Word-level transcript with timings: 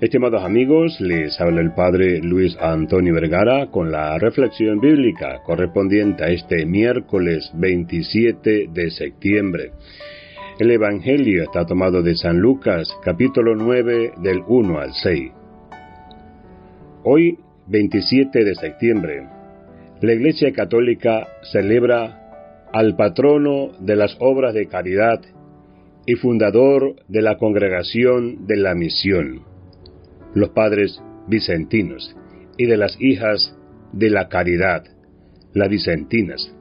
Estimados 0.00 0.42
amigos, 0.42 0.98
les 0.98 1.38
habla 1.42 1.60
el 1.60 1.74
Padre 1.74 2.22
Luis 2.22 2.56
Antonio 2.58 3.12
Vergara 3.12 3.66
con 3.70 3.92
la 3.92 4.16
reflexión 4.16 4.80
bíblica 4.80 5.42
correspondiente 5.44 6.24
a 6.24 6.28
este 6.28 6.64
miércoles 6.64 7.50
27 7.52 8.68
de 8.72 8.90
septiembre. 8.90 9.72
El 10.58 10.70
Evangelio 10.70 11.42
está 11.42 11.66
tomado 11.66 12.02
de 12.02 12.16
San 12.16 12.38
Lucas, 12.38 12.88
capítulo 13.04 13.54
9, 13.54 14.12
del 14.22 14.40
1 14.48 14.78
al 14.78 14.94
6. 14.94 15.32
Hoy, 17.04 17.38
27 17.66 18.42
de 18.42 18.54
septiembre, 18.54 19.28
la 20.00 20.14
Iglesia 20.14 20.50
Católica 20.52 21.28
celebra 21.52 22.68
al 22.72 22.96
patrono 22.96 23.72
de 23.78 23.96
las 23.96 24.16
obras 24.18 24.54
de 24.54 24.66
caridad 24.66 25.20
y 26.06 26.14
fundador 26.14 26.94
de 27.06 27.20
la 27.20 27.36
Congregación 27.36 28.46
de 28.46 28.56
la 28.56 28.74
Misión 28.74 29.50
los 30.34 30.50
padres 30.50 31.02
vicentinos, 31.26 32.16
y 32.56 32.66
de 32.66 32.76
las 32.76 33.00
hijas 33.00 33.56
de 33.92 34.10
la 34.10 34.28
caridad, 34.28 34.84
las 35.54 35.68
vicentinas. 35.68 36.54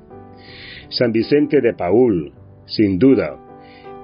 San 0.90 1.12
Vicente 1.12 1.62
de 1.62 1.74
Paul, 1.74 2.34
sin 2.66 2.98
duda, 2.98 3.38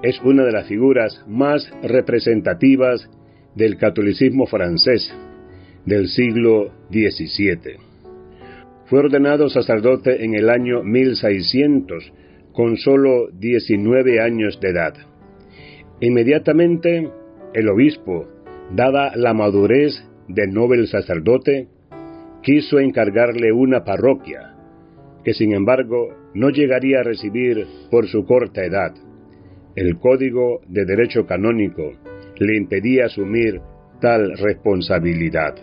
es 0.02 0.20
una 0.22 0.44
de 0.44 0.52
las 0.52 0.66
figuras 0.66 1.24
más 1.26 1.68
representativas 1.82 3.08
del 3.54 3.76
catolicismo 3.76 4.46
francés 4.46 5.12
del 5.84 6.08
siglo 6.08 6.72
XVII. 6.90 7.78
Fue 8.86 9.00
ordenado 9.00 9.48
sacerdote 9.48 10.24
en 10.24 10.34
el 10.34 10.48
año 10.48 10.82
1600, 10.82 12.12
con 12.52 12.76
solo 12.76 13.30
19 13.32 14.20
años 14.20 14.60
de 14.60 14.68
edad. 14.68 14.94
Inmediatamente, 16.00 17.10
el 17.54 17.68
obispo 17.68 18.28
Dada 18.74 19.12
la 19.14 19.32
madurez 19.32 19.94
del 20.28 20.52
noble 20.52 20.86
sacerdote, 20.86 21.68
quiso 22.42 22.80
encargarle 22.80 23.52
una 23.52 23.84
parroquia, 23.84 24.54
que 25.24 25.34
sin 25.34 25.52
embargo 25.52 26.08
no 26.34 26.50
llegaría 26.50 27.00
a 27.00 27.04
recibir 27.04 27.66
por 27.90 28.08
su 28.08 28.24
corta 28.24 28.64
edad. 28.64 28.92
El 29.76 29.98
Código 29.98 30.60
de 30.68 30.84
Derecho 30.84 31.26
Canónico 31.26 31.92
le 32.38 32.56
impedía 32.56 33.06
asumir 33.06 33.60
tal 34.00 34.36
responsabilidad. 34.36 35.54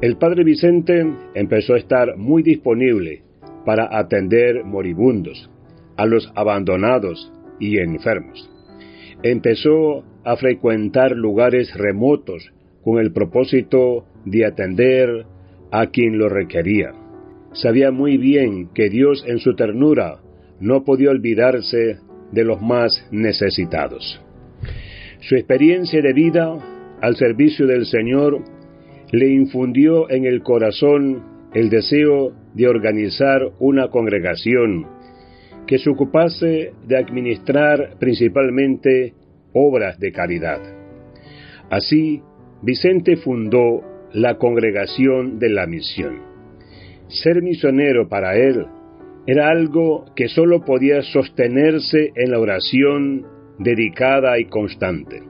El 0.00 0.16
padre 0.16 0.44
Vicente 0.44 1.06
empezó 1.34 1.74
a 1.74 1.78
estar 1.78 2.16
muy 2.16 2.42
disponible 2.42 3.22
para 3.64 3.98
atender 3.98 4.64
moribundos, 4.64 5.50
a 5.96 6.06
los 6.06 6.30
abandonados 6.34 7.32
y 7.58 7.78
enfermos. 7.78 8.57
Empezó 9.22 10.04
a 10.24 10.36
frecuentar 10.36 11.12
lugares 11.12 11.74
remotos 11.74 12.52
con 12.82 12.98
el 12.98 13.12
propósito 13.12 14.04
de 14.24 14.46
atender 14.46 15.26
a 15.70 15.86
quien 15.88 16.18
lo 16.18 16.28
requería. 16.28 16.92
Sabía 17.52 17.90
muy 17.90 18.16
bien 18.16 18.68
que 18.74 18.88
Dios 18.88 19.24
en 19.26 19.38
su 19.38 19.54
ternura 19.54 20.18
no 20.60 20.84
podía 20.84 21.10
olvidarse 21.10 21.98
de 22.32 22.44
los 22.44 22.60
más 22.60 23.06
necesitados. 23.10 24.20
Su 25.20 25.34
experiencia 25.34 26.00
de 26.00 26.12
vida 26.12 26.56
al 27.00 27.16
servicio 27.16 27.66
del 27.66 27.86
Señor 27.86 28.44
le 29.10 29.28
infundió 29.28 30.10
en 30.10 30.26
el 30.26 30.42
corazón 30.42 31.22
el 31.54 31.70
deseo 31.70 32.32
de 32.54 32.68
organizar 32.68 33.40
una 33.58 33.88
congregación 33.88 34.86
que 35.68 35.78
se 35.78 35.90
ocupase 35.90 36.72
de 36.86 36.96
administrar 36.96 37.98
principalmente 38.00 39.12
obras 39.52 40.00
de 40.00 40.12
caridad. 40.12 40.60
Así, 41.70 42.22
Vicente 42.62 43.16
fundó 43.18 43.82
la 44.14 44.38
Congregación 44.38 45.38
de 45.38 45.50
la 45.50 45.66
Misión. 45.66 46.22
Ser 47.08 47.42
misionero 47.42 48.08
para 48.08 48.36
él 48.38 48.66
era 49.26 49.50
algo 49.50 50.06
que 50.16 50.28
sólo 50.28 50.64
podía 50.64 51.02
sostenerse 51.02 52.12
en 52.14 52.30
la 52.30 52.40
oración 52.40 53.26
dedicada 53.58 54.38
y 54.38 54.46
constante. 54.46 55.22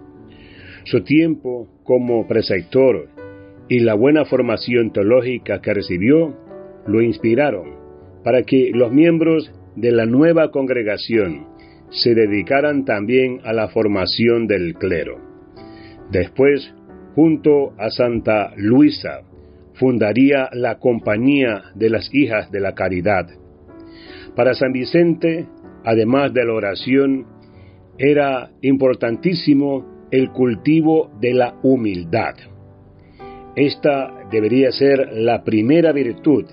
Su 0.84 1.02
tiempo 1.02 1.68
como 1.82 2.28
preceptor 2.28 3.08
y 3.68 3.80
la 3.80 3.94
buena 3.94 4.24
formación 4.24 4.92
teológica 4.92 5.60
que 5.60 5.74
recibió 5.74 6.36
lo 6.86 7.02
inspiraron 7.02 7.76
para 8.22 8.44
que 8.44 8.70
los 8.72 8.92
miembros 8.92 9.52
de 9.80 9.92
la 9.92 10.06
nueva 10.06 10.50
congregación 10.50 11.46
se 11.90 12.14
dedicaran 12.14 12.84
también 12.84 13.40
a 13.44 13.52
la 13.52 13.68
formación 13.68 14.48
del 14.48 14.74
clero. 14.74 15.18
Después, 16.10 16.74
junto 17.14 17.74
a 17.78 17.90
Santa 17.90 18.52
Luisa, 18.56 19.20
fundaría 19.74 20.48
la 20.52 20.78
Compañía 20.78 21.62
de 21.76 21.90
las 21.90 22.12
Hijas 22.12 22.50
de 22.50 22.60
la 22.60 22.74
Caridad. 22.74 23.28
Para 24.34 24.54
San 24.54 24.72
Vicente, 24.72 25.46
además 25.84 26.34
de 26.34 26.44
la 26.44 26.54
oración, 26.54 27.26
era 27.98 28.50
importantísimo 28.62 30.08
el 30.10 30.30
cultivo 30.30 31.10
de 31.20 31.34
la 31.34 31.54
humildad. 31.62 32.34
Esta 33.54 34.12
debería 34.30 34.72
ser 34.72 35.12
la 35.12 35.44
primera 35.44 35.92
virtud 35.92 36.46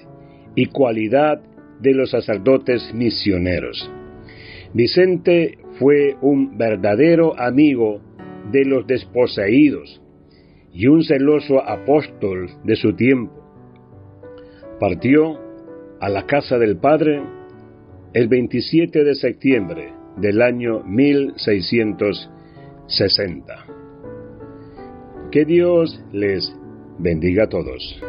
y 0.55 0.67
cualidad 0.67 1.41
de 1.79 1.93
los 1.93 2.11
sacerdotes 2.11 2.93
misioneros. 2.93 3.89
Vicente 4.73 5.57
fue 5.79 6.17
un 6.21 6.57
verdadero 6.57 7.39
amigo 7.39 8.01
de 8.51 8.65
los 8.65 8.85
desposeídos 8.87 10.01
y 10.73 10.87
un 10.87 11.03
celoso 11.03 11.61
apóstol 11.61 12.49
de 12.63 12.75
su 12.75 12.95
tiempo. 12.95 13.45
Partió 14.79 15.39
a 16.01 16.09
la 16.09 16.25
casa 16.25 16.57
del 16.57 16.77
Padre 16.77 17.21
el 18.13 18.27
27 18.27 19.03
de 19.03 19.13
septiembre 19.15 19.93
del 20.17 20.41
año 20.41 20.83
1660. 20.83 23.65
Que 25.31 25.45
Dios 25.45 26.03
les 26.11 26.53
bendiga 26.99 27.45
a 27.45 27.49
todos. 27.49 28.01